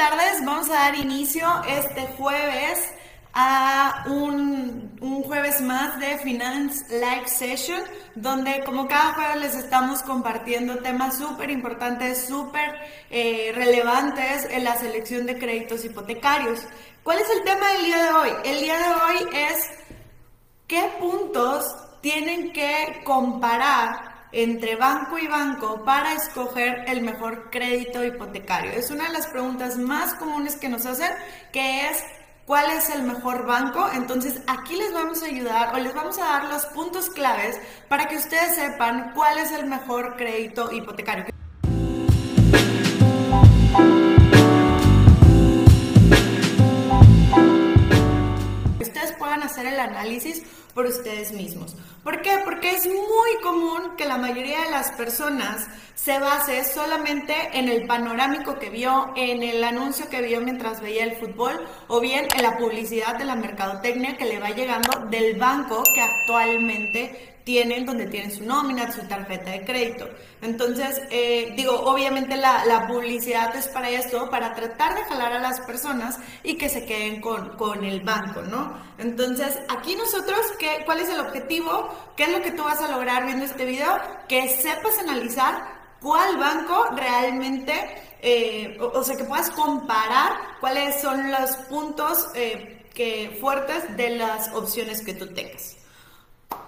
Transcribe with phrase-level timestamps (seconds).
[0.00, 0.42] tardes.
[0.46, 2.90] Vamos a dar inicio este jueves
[3.34, 7.82] a un, jueves más de Finance Live Session,
[8.14, 12.76] donde como cada jueves les estamos compartiendo temas súper importantes, súper
[13.10, 16.60] eh, relevantes en la selección de créditos hipotecarios.
[17.02, 18.30] ¿Cuál es el tema del día de hoy?
[18.46, 19.68] El día de hoy es
[20.66, 21.66] qué puntos
[22.00, 28.72] tienen que comparar entre banco y banco para escoger el mejor crédito hipotecario?
[28.72, 31.10] Es una de las preguntas más comunes que nos hacen,
[31.52, 32.02] que es
[32.46, 33.88] cuál es el mejor banco.
[33.94, 38.08] Entonces aquí les vamos a ayudar o les vamos a dar los puntos claves para
[38.08, 41.29] que ustedes sepan cuál es el mejor crédito hipotecario.
[49.80, 50.42] Análisis
[50.74, 51.76] por ustedes mismos.
[52.04, 52.38] ¿Por qué?
[52.44, 57.86] Porque es muy común que la mayoría de las personas se base solamente en el
[57.86, 62.42] panorámico que vio, en el anuncio que vio mientras veía el fútbol o bien en
[62.42, 68.06] la publicidad de la mercadotecnia que le va llegando del banco que actualmente tienen, donde
[68.06, 70.08] tienen su nómina, su tarjeta de crédito.
[70.40, 75.60] Entonces, eh, digo, obviamente la, publicidad es para esto, para tratar de jalar a las
[75.62, 78.72] personas y que se queden con, con el banco, ¿no?
[78.98, 81.88] Entonces, aquí nosotros, ¿qué, ¿cuál es el objetivo?
[82.16, 83.98] ¿Qué es lo que tú vas a lograr viendo este video?
[84.28, 85.54] Que sepas analizar
[86.00, 87.74] cuál banco realmente,
[88.22, 94.54] eh, o, sea, que puedas comparar cuáles son los puntos eh, que, fuertes de las
[94.54, 95.79] opciones que tú tengas.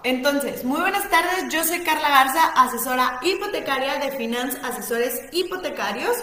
[0.03, 6.17] Entonces, muy buenas tardes, yo soy Carla Garza, asesora hipotecaria de Finance Asesores Hipotecarios.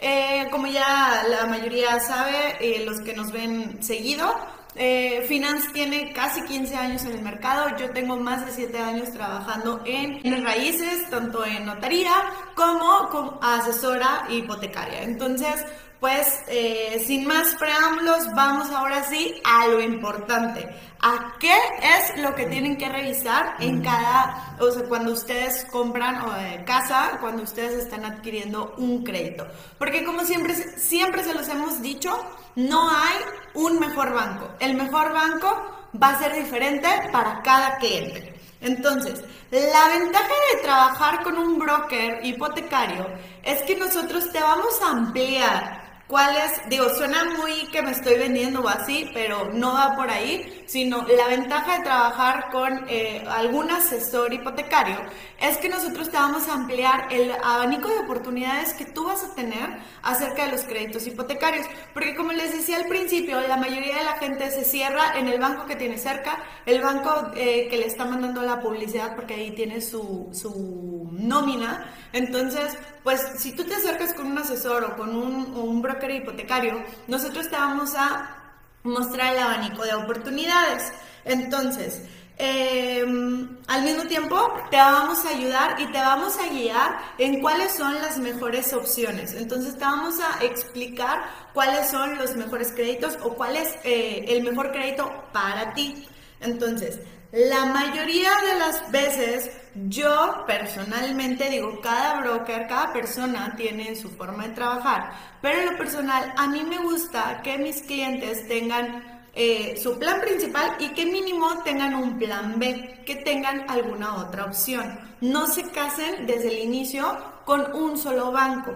[0.00, 4.34] Eh, como ya la mayoría sabe, eh, los que nos ven seguido,
[4.74, 7.74] eh, Finance tiene casi 15 años en el mercado.
[7.78, 12.12] Yo tengo más de 7 años trabajando en raíces, tanto en notaría
[12.54, 15.04] como como asesora hipotecaria.
[15.04, 15.64] Entonces,
[16.02, 20.68] pues eh, sin más preámbulos, vamos ahora sí a lo importante.
[21.00, 26.22] ¿A qué es lo que tienen que revisar en cada, o sea, cuando ustedes compran
[26.22, 29.46] o casa, cuando ustedes están adquiriendo un crédito?
[29.78, 32.10] Porque como siempre, siempre se los hemos dicho,
[32.56, 33.18] no hay
[33.54, 34.50] un mejor banco.
[34.58, 38.34] El mejor banco va a ser diferente para cada cliente.
[38.60, 43.06] Entonces, la ventaja de trabajar con un broker hipotecario
[43.44, 45.81] es que nosotros te vamos a ampliar
[46.12, 46.68] ¿Cuál es?
[46.68, 51.06] Digo, suena muy que me estoy vendiendo o así, pero no va por ahí, sino
[51.08, 54.98] la ventaja de trabajar con eh, algún asesor hipotecario
[55.40, 59.34] es que nosotros te vamos a ampliar el abanico de oportunidades que tú vas a
[59.34, 61.66] tener acerca de los créditos hipotecarios.
[61.94, 65.40] Porque como les decía al principio, la mayoría de la gente se cierra en el
[65.40, 69.52] banco que tiene cerca, el banco eh, que le está mandando la publicidad porque ahí
[69.52, 71.90] tiene su, su nómina.
[72.12, 76.82] Entonces, pues si tú te acercas con un asesor o con un, un broker hipotecario,
[77.06, 78.36] nosotros te vamos a
[78.82, 80.92] mostrar el abanico de oportunidades.
[81.24, 82.02] Entonces,
[82.38, 87.74] em, al mismo tiempo te vamos a ayudar y te vamos a guiar en cuáles
[87.74, 89.34] son las mejores opciones.
[89.34, 91.24] Entonces te vamos a explicar
[91.54, 96.08] cuáles son los mejores créditos o cuál es eh, el mejor crédito para ti.
[96.40, 96.98] Entonces,
[97.32, 99.50] la mayoría de las veces
[99.88, 105.78] yo personalmente digo, cada broker, cada persona tiene su forma de trabajar, pero en lo
[105.78, 111.06] personal a mí me gusta que mis clientes tengan eh, su plan principal y que
[111.06, 114.98] mínimo tengan un plan B, que tengan alguna otra opción.
[115.22, 117.16] No se casen desde el inicio
[117.46, 118.74] con un solo banco.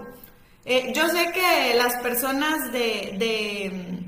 [0.64, 4.00] Eh, yo sé que las personas de, de,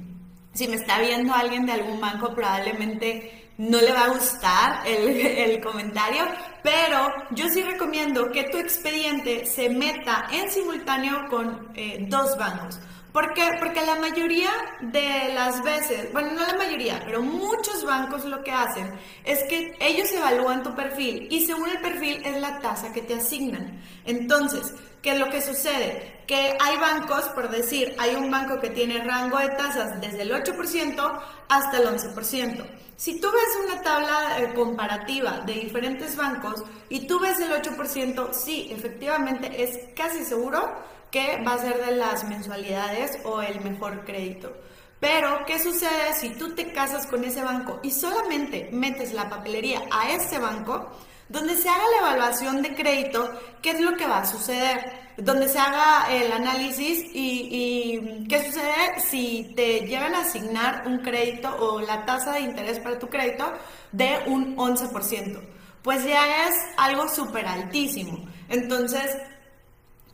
[0.55, 5.61] si me está viendo alguien de algún banco, probablemente no le va a gustar el,
[5.61, 6.25] comentario,
[6.63, 12.79] pero yo sí recomiendo que tu expediente se meta en simultáneo con eh, dos bancos.
[13.19, 13.51] ¿Por qué?
[13.59, 18.53] Porque la mayoría de las veces, bueno, no la mayoría, pero muchos bancos lo que
[18.53, 18.93] hacen
[19.25, 23.15] es que ellos evalúan tu perfil y según el perfil es la tasa que te
[23.15, 23.83] asignan.
[24.05, 26.23] Entonces, ¿qué es lo que sucede?
[26.29, 30.31] Que hay bancos, por decir, hay un banco que tiene rango de tasas desde el
[30.31, 32.67] 8% hasta el 11%.
[32.95, 38.33] Si tú ves una tabla eh, comparativa de diferentes bancos y tú ves el 8%,
[38.33, 40.69] sí, efectivamente es casi seguro
[41.11, 44.53] que va a ser de las mensualidades o el mejor crédito.
[45.01, 49.83] Pero, ¿qué sucede si tú te casas con ese banco y solamente metes la papelería
[49.91, 50.91] a ese banco?
[51.29, 53.31] Donde se haga la evaluación de crédito,
[53.63, 55.13] ¿qué es lo que va a suceder?
[55.19, 61.55] Donde se haga el análisis y, qué sucede si te llegan a asignar un crédito
[61.61, 63.53] o la tasa de interés para tu crédito
[63.93, 65.41] de un 11%.
[65.83, 68.27] Pues ya es algo súper altísimo.
[68.49, 69.17] Entonces,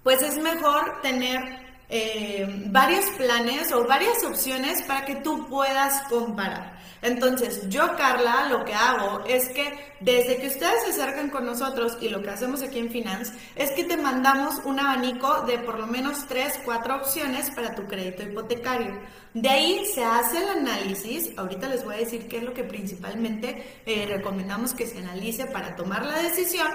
[0.04, 6.74] pues es mejor tener eh, varios planes o varias opciones para que tú puedas comparar.
[7.04, 11.98] Entonces, yo, Carla, lo que hago es que desde que ustedes se acercan con nosotros
[12.00, 15.78] y lo que hacemos aquí en Finance es que te mandamos un abanico de por
[15.78, 18.98] lo menos 3, 4 opciones para tu crédito hipotecario.
[19.34, 21.36] De ahí se hace el análisis.
[21.36, 25.44] Ahorita les voy a decir qué es lo que principalmente eh, recomendamos que se analice
[25.44, 26.68] para tomar la decisión.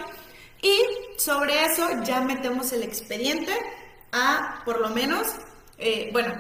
[0.62, 0.82] Y
[1.18, 3.54] sobre eso ya metemos el expediente
[4.12, 5.28] a por lo menos,
[5.78, 6.34] eh, bueno,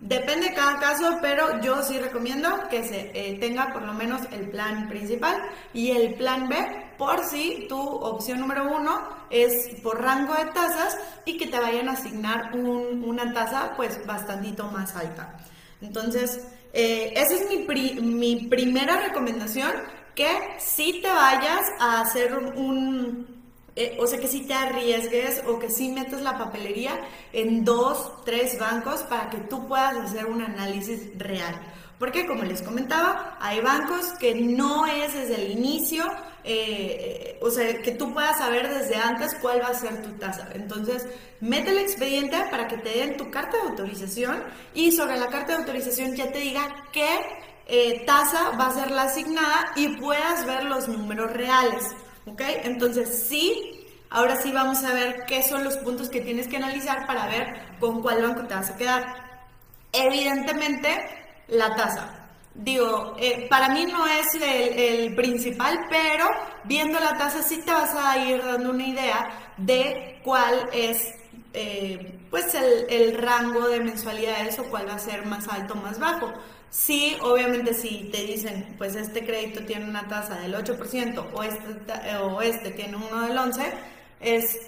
[0.00, 4.20] depende de cada caso, pero yo sí recomiendo que se eh, tenga por lo menos
[4.32, 5.40] el plan principal
[5.72, 6.56] y el plan B
[6.98, 11.88] por si tu opción número uno es por rango de tasas y que te vayan
[11.88, 15.36] a asignar una tasa pues bastantito más alta.
[15.80, 19.72] Entonces, eh, esa es mi, mi primera recomendación,
[20.14, 20.28] que
[20.58, 23.33] si te vayas a hacer un
[23.76, 27.00] eh, o sea, que si te arriesgues o que si metes la papelería
[27.32, 31.60] en dos, tres bancos para que tú puedas hacer un análisis real.
[31.98, 36.04] Porque como les comentaba, hay bancos que no es desde el inicio,
[36.44, 40.48] eh, o sea, que tú puedas saber desde antes cuál va a ser tu tasa.
[40.54, 41.06] Entonces,
[41.40, 44.42] mete el expediente para que te den tu carta de autorización
[44.74, 47.08] y sobre la carta de autorización ya te diga qué
[47.66, 51.84] eh, tasa va a ser la asignada y puedas ver los números reales.
[52.26, 52.40] ¿Ok?
[52.64, 57.06] Entonces sí, ahora sí vamos a ver qué son los puntos que tienes que analizar
[57.06, 59.04] para ver con cuál banco te vas a quedar.
[59.92, 60.88] Evidentemente,
[61.48, 62.20] la tasa.
[62.54, 66.24] Digo, eh, para mí no es el, principal, pero
[66.64, 71.14] viendo la tasa sí te vas a ir dando una idea de cuál es
[71.52, 75.76] eh, pues el, el, rango de mensualidades o cuál va a ser más alto o
[75.78, 76.32] más bajo.
[76.74, 82.16] Sí, obviamente si te dicen, pues este crédito tiene una tasa del 8% o este,
[82.16, 83.72] o este tiene uno del 11%,
[84.20, 84.58] es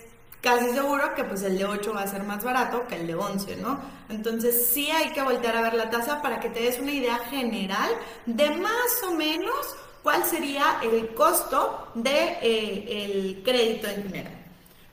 [0.41, 3.17] casi seguro que pues el de 8 va a ser más barato que el de
[3.17, 3.81] 11, ¿no?
[4.09, 7.19] Entonces sí hay que voltear a ver la tasa para que te des una idea
[7.29, 7.91] general
[8.25, 9.75] de más o menos
[10.05, 14.33] cuál sería el costo del de, eh, crédito en general.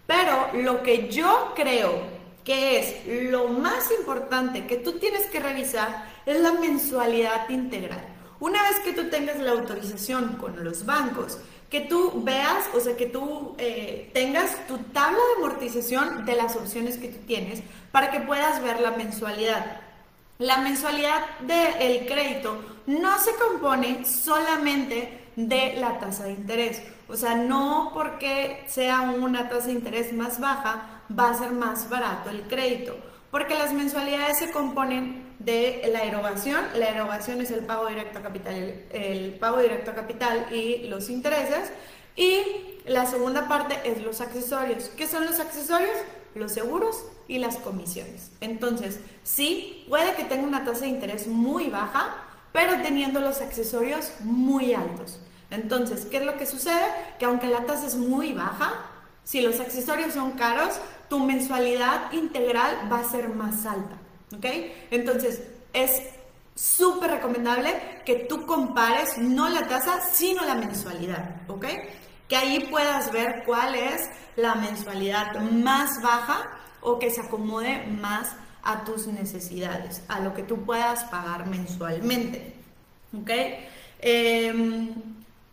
[0.08, 6.13] Pero lo que yo creo que es lo más importante que tú tienes que revisar
[6.26, 8.04] es la mensualidad integral.
[8.40, 11.38] Una vez que tú tengas la autorización con los bancos,
[11.70, 16.56] que tú veas, o sea, que tú eh, tengas tu tabla de amortización de las
[16.56, 19.82] opciones que tú tienes para que puedas ver la mensualidad.
[20.40, 26.82] La mensualidad del crédito no se compone solamente de la tasa de interés.
[27.08, 31.90] O sea, no porque sea una tasa de interés más baja va a ser más
[31.90, 32.96] barato el crédito,
[33.32, 36.66] porque las mensualidades se componen de la erogación.
[36.76, 38.56] La erogación es el pago directo a capital,
[38.92, 41.72] el, pago directo capital y los intereses.
[42.16, 42.42] Y
[42.86, 44.90] la segunda parte es los accesorios.
[44.90, 45.98] ¿Qué son los accesorios?
[46.36, 48.32] Los seguros y las comisiones.
[48.42, 52.16] Entonces, sí, puede que tenga una tasa de interés muy baja,
[52.52, 55.20] pero teniendo los accesorios muy altos.
[55.50, 56.84] Entonces, ¿qué es lo que sucede?
[57.20, 58.74] Que aunque la tasa es muy baja,
[59.24, 60.80] si los accesorios son caros,
[61.10, 64.03] tu mensualidad integral va a ser más alta.
[64.36, 64.46] ¿Ok?
[64.92, 65.42] Entonces,
[65.74, 66.02] es
[66.56, 71.42] súper recomendable que tú compares no la tasa, sino la mensualidad.
[71.48, 71.66] ¿Ok?
[72.28, 76.50] Que ahí puedas ver cuál es la mensualidad más baja
[76.82, 82.54] o que se acomode más a tus necesidades, a lo que tú puedas pagar mensualmente.
[83.20, 83.30] ¿Ok?
[84.00, 84.94] Em,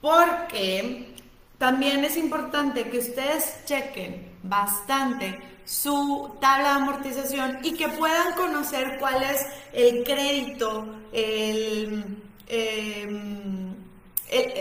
[0.01, 1.15] porque
[1.59, 8.97] también es importante que ustedes chequen bastante su tabla de amortización y que puedan conocer
[8.99, 12.17] cuál es el crédito, el,
[12.49, 13.75] em,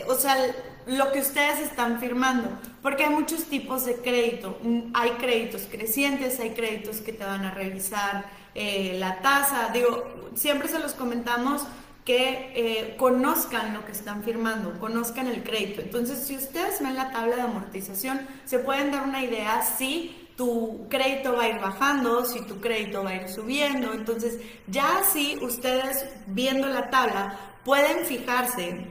[0.07, 0.37] o sea,
[0.85, 2.49] lo que ustedes están firmando,
[2.81, 4.57] porque hay muchos tipos de crédito.
[4.93, 9.69] Hay créditos crecientes, hay créditos que te van a revisar eh, la tasa.
[9.73, 11.63] Digo, siempre se los comentamos
[12.09, 15.81] que eh, conozcan lo que están firmando, conozcan el crédito.
[15.81, 20.87] Entonces, si ustedes ven la tabla de amortización, se pueden dar una idea si tu
[20.89, 23.93] crédito va a ir bajando, si tu crédito va a ir subiendo.
[23.93, 28.87] Entonces, ya si ustedes viendo la tabla pueden fijarse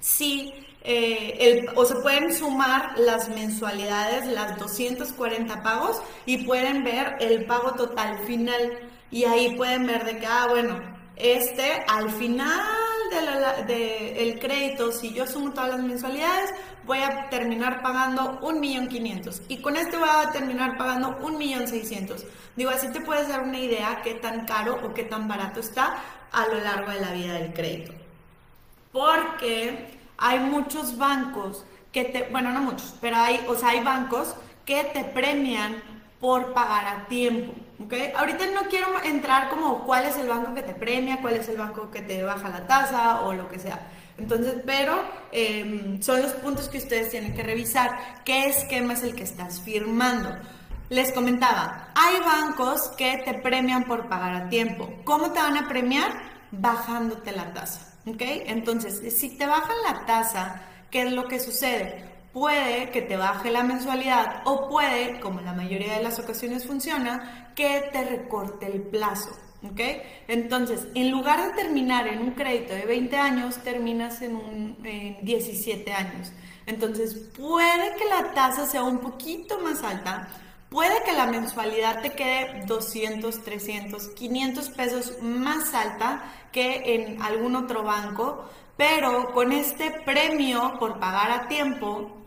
[0.00, 7.46] si eh, o se pueden sumar las mensualidades, las 240 pagos y pueden ver el
[7.46, 8.78] pago total final
[9.10, 12.60] y ahí pueden ver de que, ah, bueno, este, al final
[13.10, 16.50] del de crédito, si yo sumo todas las mensualidades,
[16.84, 21.38] voy a terminar pagando un millón quinientos y con este voy a terminar pagando un
[21.38, 22.24] millón seiscientos.
[22.56, 25.96] Digo, así te puedes dar una idea qué tan caro o qué tan barato está
[26.32, 27.92] a lo largo de la vida del crédito.
[28.90, 34.34] Porque hay muchos bancos que te, bueno, no muchos, pero hay, o sea, hay bancos
[34.64, 35.82] que te premian
[36.22, 37.52] por pagar a tiempo.
[37.84, 38.12] ¿okay?
[38.16, 41.56] Ahorita no quiero entrar como cuál es el banco que te premia, cuál es el
[41.56, 43.88] banco que te baja la tasa o lo que sea.
[44.16, 45.02] Entonces, pero
[45.32, 48.22] em, son los puntos que ustedes tienen que revisar.
[48.24, 50.30] ¿Qué esquema es el que estás firmando?
[50.90, 54.88] Les comentaba, hay bancos que te premian por pagar a tiempo.
[55.02, 56.12] ¿Cómo te van a premiar?
[56.52, 57.96] Bajándote la tasa.
[58.06, 58.22] ¿Ok?
[58.46, 62.11] Entonces, si te bajan la tasa, ¿qué es lo que sucede?
[62.32, 66.66] Puede que te baje la mensualidad o puede, como en la mayoría de las ocasiones
[66.66, 69.30] funciona, que te recorte el plazo.
[69.64, 69.80] ¿Ok?
[70.26, 75.24] Entonces, en lugar de terminar en un crédito de 20 años, terminas en, un, en
[75.24, 76.32] 17 años.
[76.66, 80.28] Entonces, puede que la tasa sea un poquito más alta,
[80.72, 87.56] Puede que la mensualidad te quede 200, 300, 500 pesos más alta que en algún
[87.56, 88.48] otro banco,
[88.78, 92.21] pero con este premio por pagar a tiempo,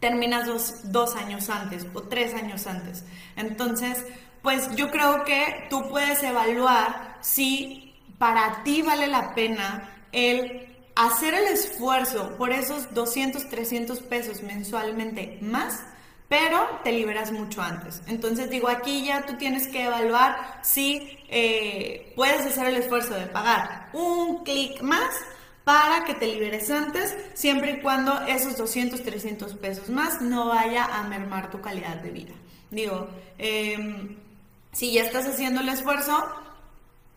[0.00, 0.46] terminas
[0.84, 3.04] dos, años antes o tres años antes.
[3.36, 4.04] Entonces,
[4.42, 11.34] pues yo creo que tú puedes evaluar si para ti vale la pena el hacer
[11.34, 15.82] el esfuerzo por esos 200, 300 pesos mensualmente más
[16.28, 18.02] pero te liberas mucho antes.
[18.06, 23.26] Entonces digo, aquí ya tú tienes que evaluar si eh, puedes hacer el esfuerzo de
[23.26, 25.14] pagar un clic más
[25.66, 30.84] para que te liberes antes, siempre y cuando esos 200, 300 pesos más no vaya
[30.84, 32.34] a mermar tu calidad de vida.
[32.70, 34.14] Digo, em,
[34.70, 36.24] si ya estás haciendo el esfuerzo,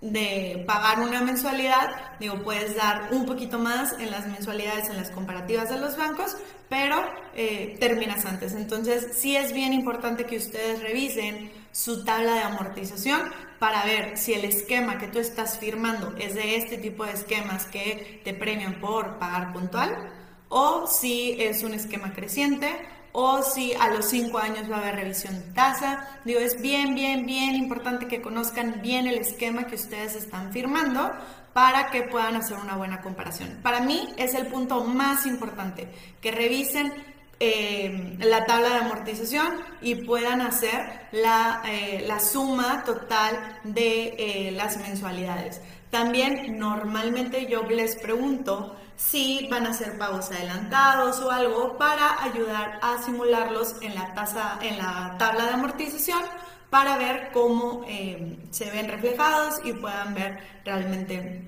[0.02, 5.12] de pagar una mensualidad, digo, puedes dar un poquito más en las mensualidades, en las
[5.12, 6.36] comparativas de los bancos,
[6.70, 7.04] pero
[7.36, 8.54] eh, terminas antes.
[8.54, 13.22] Entonces, sí es bien importante que ustedes revisen su tabla de amortización
[13.58, 17.66] para ver si el esquema que tú estás firmando es de este tipo de esquemas
[17.68, 20.12] que te premian por pagar puntual
[20.50, 22.70] o si es un esquema creciente
[23.14, 26.20] o si a los cinco años va a haber revisión de tasa.
[26.26, 31.10] Digo, es bien, bien, bien importante que conozcan bien el esquema que ustedes están firmando
[31.54, 33.58] para que puedan hacer una buena comparación.
[33.64, 35.88] Para mí es el punto más importante,
[36.20, 36.92] que revisen
[37.40, 44.78] eh, la tabla de amortización y puedan hacer la, eh, suma total de eh, las
[44.78, 45.62] mensualidades.
[45.90, 52.80] También normalmente yo les pregunto si van a hacer pagos adelantados o algo para ayudar
[52.82, 56.22] a simularlos en la tasa, en la tabla de amortización
[56.70, 61.48] para ver cómo eh, se ven reflejados y puedan ver realmente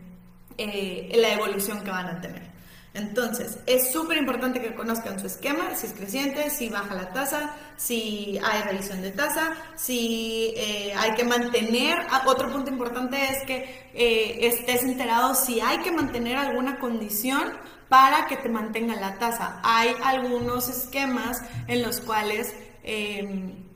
[0.57, 2.50] eh, la evolución que van a tener.
[2.93, 7.55] Entonces, es súper importante que conozcan su esquema, si es creciente, si baja la tasa,
[7.77, 13.45] si hay revisión de tasa, si eh, hay que mantener, ah, otro punto importante es
[13.45, 17.53] que eh, estés enterado si hay que mantener alguna condición
[17.87, 19.61] para que te mantenga la tasa.
[19.63, 22.53] Hay algunos esquemas en los cuales...
[22.83, 23.67] Eh,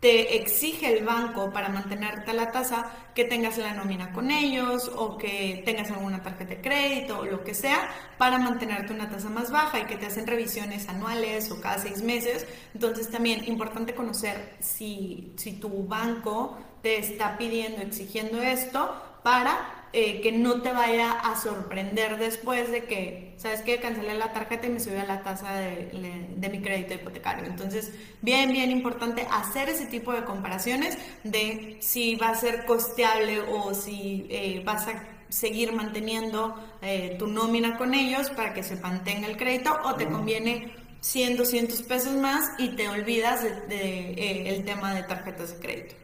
[0.00, 5.16] te exige el banco para mantenerte la tasa que tengas la nómina con ellos o
[5.16, 7.88] que tengas alguna tarjeta de crédito o lo que sea
[8.18, 12.02] para mantenerte una tasa más baja y que te hacen revisiones anuales o cada seis
[12.02, 12.46] meses.
[12.74, 20.20] Entonces también importante conocer si, si tu banco te está pidiendo, exigiendo esto para eh,
[20.20, 23.78] que no te vaya a sorprender después de que, ¿sabes qué?
[23.78, 27.46] Cancelé la tarjeta y me subió la tasa de, de, mi crédito hipotecario.
[27.46, 33.40] Entonces, bien, bien importante hacer ese tipo de comparaciones de si va a ser costeable
[33.40, 38.76] o si eh, vas a seguir manteniendo eh, tu nómina con ellos para que se
[38.76, 44.50] mantenga el crédito o te conviene 100, 200 pesos más y te olvidas del de,
[44.50, 45.94] el tema de tarjetas de crédito.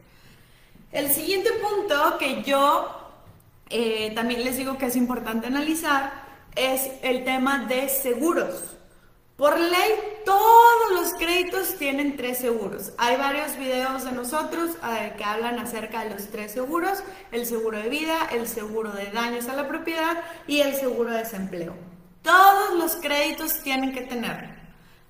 [0.92, 3.01] El siguiente punto que yo
[3.72, 6.12] eh, también les digo que es importante analizar
[6.54, 8.76] es el tema de seguros.
[9.36, 9.90] Por ley,
[10.24, 12.92] todos los créditos tienen tres seguros.
[12.98, 17.02] Hay varios videos de nosotros eh, que hablan acerca de los tres seguros,
[17.32, 21.18] el seguro de vida, el seguro de daños a la propiedad y el seguro de
[21.18, 21.74] desempleo.
[22.22, 24.61] Todos los créditos tienen que tener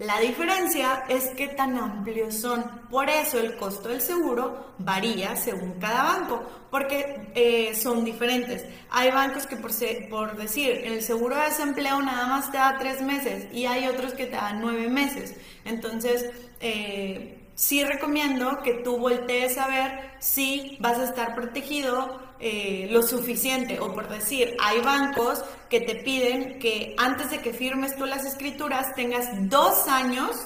[0.05, 2.63] la diferencia es qué tan amplios son.
[2.91, 8.65] Por eso el costo del seguro varía según cada banco, porque eh, son diferentes.
[8.91, 9.73] Hay bancos que por,
[10.11, 14.15] por decir, el seguro de desempleo nada más te da tres meses y hay otros
[14.15, 15.35] que te dan nueve meses.
[15.65, 16.31] Entonces,
[16.61, 23.03] eh, sí recomiendo que tú voltees a ver si vas a estar protegido eh, lo
[23.03, 23.79] suficiente.
[23.79, 28.25] O por decir, hay bancos que te piden que antes de que firmes tú las
[28.25, 30.37] escrituras tengas dos años,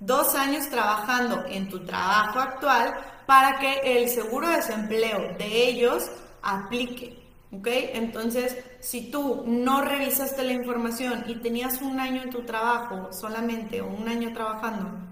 [0.00, 2.94] dos años trabajando en tu trabajo actual
[3.26, 6.10] para que el seguro de desempleo de ellos
[6.42, 7.16] aplique.
[7.52, 7.68] ¿Ok?
[7.94, 13.80] Entonces, si tú no revisaste la información y tenías un año en tu trabajo solamente
[13.80, 15.10] o un año trabajando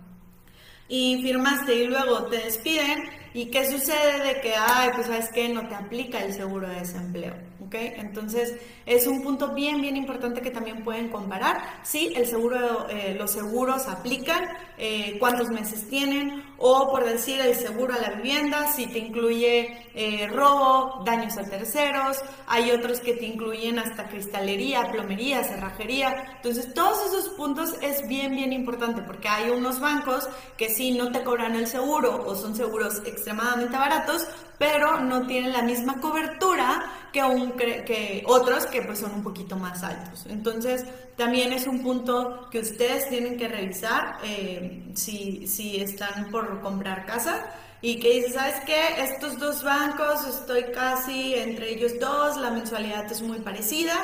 [0.89, 5.49] y firmaste y luego te despiden ¿Y qué sucede de que, ay, pues sabes que
[5.49, 7.48] no te aplica el seguro de desempleo?
[7.69, 7.75] ¿Ok?
[7.75, 8.55] Entonces,
[8.87, 11.61] es un punto bien, bien importante que también pueden comparar.
[11.83, 14.49] Sí, el seguro, eh, los seguros aplican,
[14.79, 19.87] eh, cuántos meses tienen, o por decir el seguro a la vivienda, si te incluye
[19.95, 26.37] eh, robo, daños a terceros, hay otros que te incluyen hasta cristalería, plomería, cerrajería.
[26.37, 31.13] Entonces, todos esos puntos es bien, bien importante porque hay unos bancos que sí no
[31.13, 34.27] te cobran el seguro o son seguros extremadamente baratos,
[34.59, 39.57] pero no tienen la misma cobertura que, un, que otros que pues son un poquito
[39.57, 40.27] más altos.
[40.31, 40.85] Entonces,
[41.17, 47.05] también es un punto que ustedes tienen que revisar eh, si, si están por comprar
[47.07, 47.45] casa
[47.81, 49.03] y que dice, ¿sabes qué?
[49.03, 53.95] Estos dos bancos, estoy casi entre ellos dos, la mensualidad es muy parecida,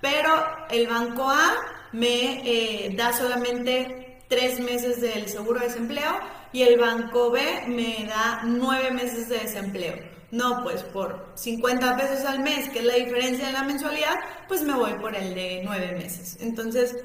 [0.00, 0.30] pero
[0.70, 1.54] el banco A
[1.92, 6.18] me eh, da solamente tres meses del seguro de desempleo
[6.52, 9.94] y el banco B me da nueve meses de desempleo.
[10.34, 14.16] No, pues por 50 pesos al mes, que es la diferencia de la mensualidad,
[14.48, 16.38] pues me voy por el de nueve meses.
[16.40, 16.96] Entonces,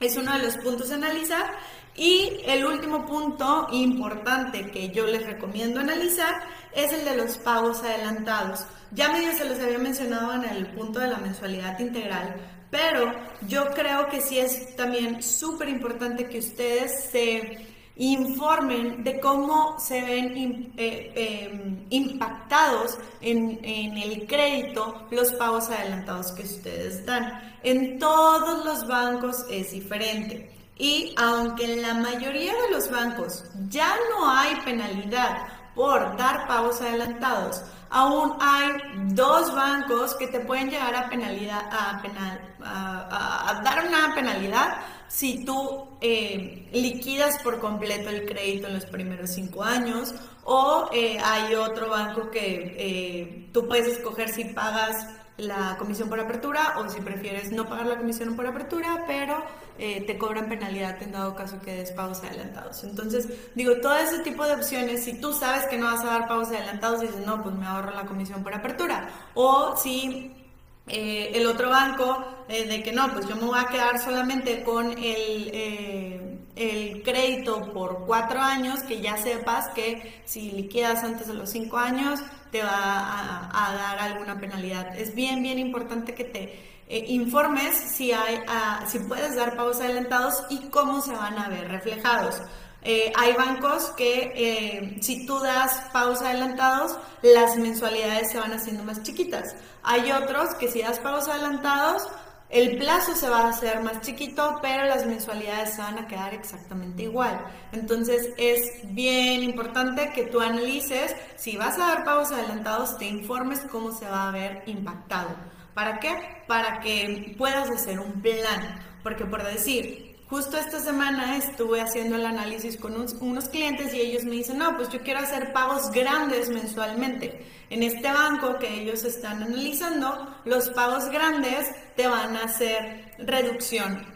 [0.00, 1.52] es uno de los puntos a analizar.
[1.94, 6.42] Y el último punto importante que yo les recomiendo analizar
[6.74, 8.66] es el de los pagos adelantados.
[8.90, 12.34] Ya medio se los había mencionado en el punto de la mensualidad integral,
[12.72, 13.12] pero
[13.46, 20.00] yo creo que sí es también súper importante que ustedes se informen de cómo se
[20.00, 27.58] ven eh, em, impactados en, en, el crédito los pagos adelantados que ustedes dan.
[27.62, 30.50] En todos los bancos es diferente.
[30.76, 36.80] Y aunque en la mayoría de los bancos ya no hay penalidad por dar pagos
[36.80, 38.72] adelantados, aún hay
[39.14, 45.44] dos bancos que te pueden llegar a penalidad, a, penal, a, dar una penalidad si
[45.44, 51.54] tú eh, liquidas por completo el crédito en los primeros cinco años o eh, hay
[51.54, 55.06] otro banco que eh, tú puedes escoger si pagas
[55.36, 59.44] la comisión por apertura o si prefieres no pagar la comisión por apertura, pero
[59.76, 62.84] te cobran penalidad en dado caso que des pagos adelantados.
[62.84, 66.28] Entonces, digo, todo ese tipo de opciones, si tú sabes que no vas a dar
[66.28, 69.08] pagos adelantados, dices, no, pues me ahorro la comisión por apertura.
[69.34, 70.43] O si
[70.86, 74.62] eh, el otro banco, eh, de que no, pues yo me voy a quedar solamente
[74.62, 81.34] con el, el crédito por cuatro años, que ya sepas que si liquidas antes de
[81.34, 82.20] los cinco años,
[82.54, 84.96] te va a, dar alguna penalidad.
[84.96, 86.42] Es bien, bien importante que te
[86.88, 91.48] eh, informes si, hay, ah, si puedes dar pagos adelantados y cómo se van a
[91.48, 92.40] ver reflejados.
[92.84, 98.84] Eh, hay bancos que eh, si tú das pagos adelantados, las mensualidades se van haciendo
[98.84, 99.56] más chiquitas.
[99.82, 102.06] Hay otros que si das pagos adelantados,
[102.50, 106.34] el plazo se va a hacer más chiquito, pero las mensualidades se van a quedar
[106.34, 107.40] exactamente igual.
[107.72, 113.60] Entonces es bien importante que tú analices, si vas a dar pagos adelantados, te informes
[113.72, 115.30] cómo se va a ver impactado.
[115.72, 116.44] ¿Para qué?
[116.46, 118.78] Para que puedas hacer un plan.
[119.02, 124.24] Porque por decir, Justo esta semana estuve haciendo el análisis con unos, clientes y ellos
[124.24, 127.44] me dicen, no, pues yo quiero hacer pagos grandes mensualmente.
[127.68, 134.06] En este banco que ellos están analizando, los pagos grandes te van a hacer reducción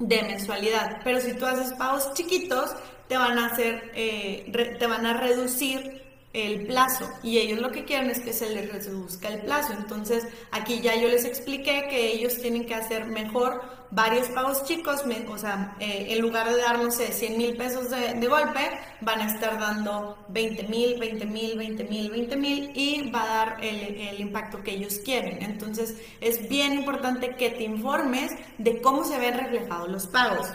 [0.00, 2.74] de mensualidad, pero si tú haces pagos chiquitos,
[3.08, 7.84] te van a hacer, eh, te van a reducir el plazo y ellos lo que
[7.84, 9.72] quieren es que se les reduzca el plazo.
[9.74, 15.04] Entonces aquí ya yo les expliqué que ellos tienen que hacer mejor varios pagos chicos,
[15.28, 18.70] o sea, eh, en lugar de dar, no sé, 100 mil pesos de, golpe,
[19.02, 23.26] van a estar dando 20 mil, 20 mil, 20 mil, 20 mil y va a
[23.26, 25.42] dar el, el impacto que ellos quieren.
[25.42, 30.48] Entonces es bien importante que te informes de cómo se ven reflejados los pagos.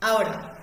[0.00, 0.56] Ahora,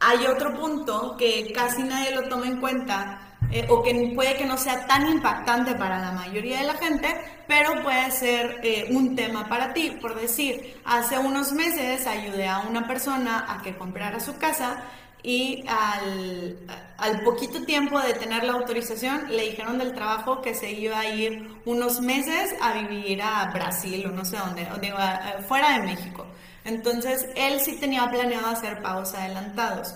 [0.00, 4.46] hay otro punto que casi nadie lo toma en cuenta eh, o que puede que
[4.46, 7.08] no sea tan impactante para la mayoría de la gente,
[7.46, 9.96] pero puede ser eh, un tema para ti.
[10.00, 14.84] Por decir, hace unos meses ayudé a una persona a que comprara su casa
[15.22, 20.98] y al, poquito tiempo de tener la autorización le dijeron del trabajo que se iba
[20.98, 25.86] a ir unos meses a vivir a Brasil o no sé dónde, o fuera de
[25.86, 26.26] México.
[26.64, 29.94] Entonces él sí tenía planeado hacer pagos adelantados.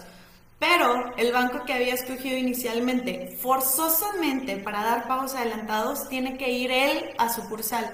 [0.67, 6.71] Pero el banco que había escogido inicialmente, forzosamente para dar pagos adelantados, tiene que ir
[6.71, 7.85] él a sucursal.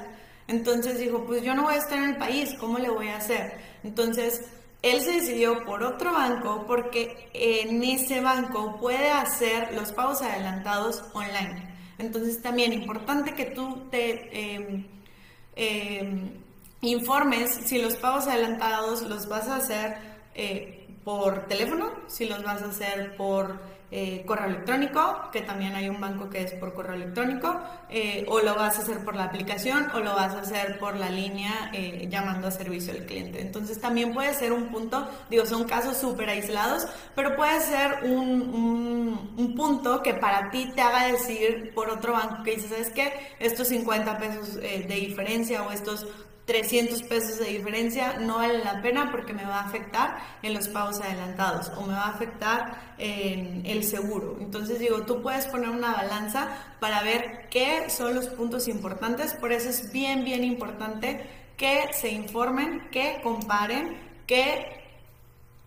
[0.46, 3.16] Entonces dijo, pues yo no voy a estar en el país, ¿cómo le voy a
[3.16, 3.58] hacer?
[3.82, 4.42] Entonces
[4.82, 11.02] él se decidió por otro banco porque en ese banco puede hacer los pagos adelantados
[11.12, 11.74] online.
[11.98, 14.86] Entonces también importante que tú te em,
[15.56, 16.30] em,
[16.82, 19.96] informes si los pagos adelantados los vas a hacer.
[20.36, 23.58] Eh, por teléfono, si los vas a hacer por
[23.92, 28.38] eh, correo electrónico, que también hay un banco que es por correo electrónico, eh, o
[28.38, 31.72] lo vas a hacer por la aplicación o lo vas a hacer por la línea
[31.74, 33.40] eh, llamando a servicio al cliente.
[33.40, 36.86] Entonces también puede ser un punto, digo, son casos súper aislados,
[37.16, 42.44] pero puede ser un, un, punto que para ti te haga decir por otro banco
[42.44, 43.12] que dices, ¿sabes qué?
[43.40, 46.06] Estos 50 pesos de diferencia o estos
[46.50, 50.66] 300 pesos de diferencia no vale la pena porque me va a afectar en los
[50.66, 54.36] pagos adelantados o me va a afectar en el seguro.
[54.40, 56.48] Entonces digo, tú puedes poner una balanza
[56.80, 61.24] para ver qué son los puntos importantes, por eso es bien, bien importante
[61.56, 64.79] que se informen, que comparen, que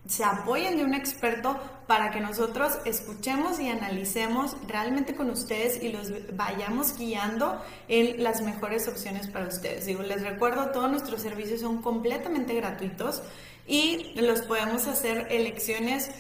[0.08, 5.90] se apoyen de un experto para que nosotros escuchemos y analicemos realmente con ustedes y
[5.90, 9.86] los vayamos guiando en las mejores opciones para ustedes.
[9.86, 13.22] Digo, les recuerdo, todos nuestros servicios son completamente gratuitos
[13.66, 16.12] y los podemos hacer elecciones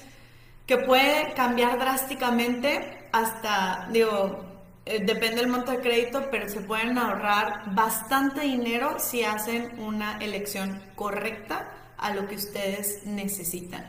[0.65, 4.45] que puede cambiar drásticamente hasta, digo,
[4.85, 10.17] eh, depende del monto de crédito, pero se pueden ahorrar bastante dinero si hacen una
[10.19, 11.69] elección correcta
[12.03, 13.83] a lo que ustedes necesitan.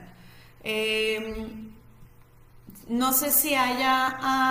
[0.63, 1.73] Em,
[2.89, 4.09] no sé si haya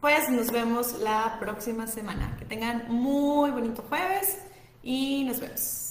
[0.00, 2.36] pues nos vemos la próxima semana.
[2.38, 4.38] Que tengan muy bonito jueves
[4.82, 5.85] y nos vemos.